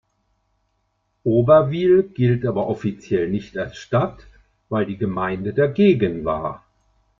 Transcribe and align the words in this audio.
Oberwil 1.25 2.01
gilt 2.01 2.43
aber 2.47 2.65
offiziell 2.65 3.29
nicht 3.29 3.55
als 3.55 3.77
Stadt, 3.77 4.25
weil 4.67 4.87
die 4.87 4.97
Gemeinde 4.97 5.53
dagegen 5.53 6.25
war. 6.25 6.65